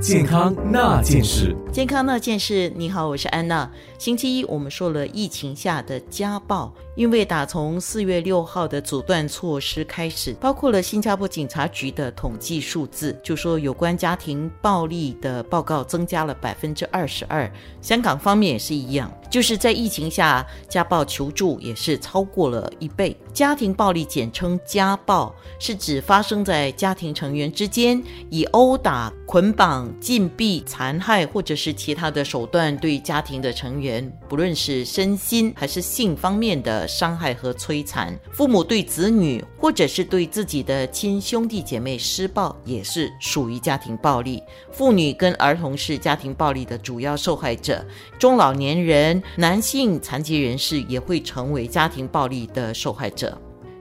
[0.00, 1.54] 健康那件事。
[1.70, 3.70] 健康那件事，你好，我是安娜。
[3.98, 17.50] 星期一我们说了疫情下的家暴，因为打从四月六号的阻断措施开始，包括了新加坡警察局的统计数字，就说有关家庭暴力的报告增加了百分之二十二。
[17.82, 23.14] 香港方面也是一样，就是在疫情下家暴求助也是超过了一倍。
[23.34, 38.18] 家庭暴力简称家暴，是指发生在家庭成员之间以殴打、捆绑、禁闭、残害或者是其他的手段对家庭的成员，不论是身心还是性方面的伤害和摧残。
[38.32, 44.42] 父母对子女或者是对自己的亲兄弟姐妹施暴，也是属于家庭暴力。
[44.70, 47.84] 妇女跟儿童是家庭暴力的主要受害者，
[48.18, 53.40] 中老年人、男性、残疾人士也会成为家庭暴力的受害者。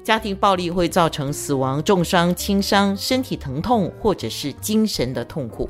[0.10, 5.70] 家庭暴力会造成死亡、重伤、轻伤、身体疼痛或者是精神的痛苦。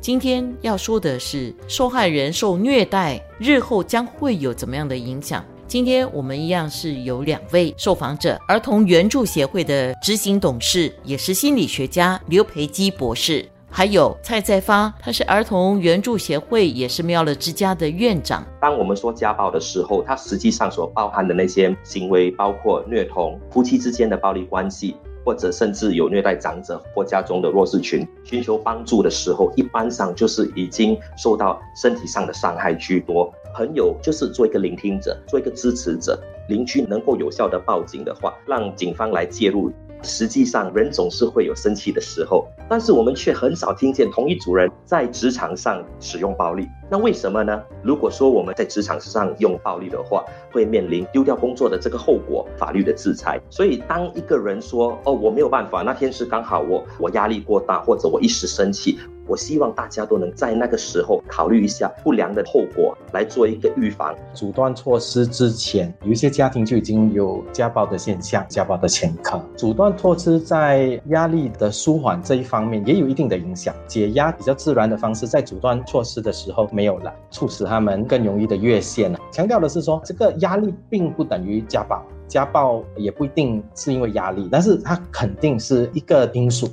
[0.00, 5.44] 今天要说的是，受害人受虐待日后将会有怎么样的影响？
[5.68, 18.46] 今天我们一样是有两位受访者，儿童援助协会的执行董事，也是心理学家刘培基博士，还有蔡在发，他是儿童援助协会，也是妙乐之家的院长。
[18.60, 24.94] 当我们说家暴的时候，它实际上所包含的那些行为，包括虐童、夫妻之间的暴力关系。
[25.26, 33.32] 或者甚至有虐待长者或家中的弱势群，寻求帮助的时候，一般上就是已经受到身体上的伤害居多。
[33.54, 36.22] 朋友就是做一个聆听者，做一个支持者。
[36.50, 39.72] 邻居能够有效的报警的话，让警方来介入。
[40.04, 46.68] 实际上，人总是会有生气的时候，但是我们却很少听见同一组人在职场上使用暴力。
[46.90, 47.62] 那为什么呢？
[47.82, 53.40] 如果说我们在职场上用暴力的话，会面临丢掉工作的这个后果，法律的制裁。
[53.48, 64.14] 所以，当一个人说：“哦，我没有办法，那天是刚好我我压力过大，或者我一时生气。”我希望大家都能在那个时候考虑一下不良的后果，来做一个预防。
[64.32, 69.40] 阻断措施之前，有一些家庭就已经有家暴的现象、家暴的前科。
[69.56, 79.18] 阻断措施在压力的舒缓这一方面也有一定的影响，解压比较自然的方式，在阻断措施的时候没有了，促使他们更容易的越线了。
[79.30, 82.02] 强调的是说，这个压力并不等于家暴。
[82.26, 86.68] 家暴也不一定是因为压力，但是它肯定是一个因素。